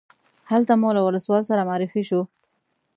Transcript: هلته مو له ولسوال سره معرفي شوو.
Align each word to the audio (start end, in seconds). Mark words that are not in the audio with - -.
هلته 0.51 0.73
مو 0.81 0.89
له 0.95 1.01
ولسوال 1.03 1.41
سره 1.49 1.65
معرفي 1.69 2.01
شوو. 2.09 2.23